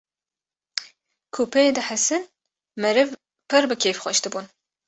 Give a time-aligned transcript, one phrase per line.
[1.33, 2.23] ku pê dihesin
[2.81, 3.09] meriv
[3.49, 4.45] pir bi kêfxweş dibûn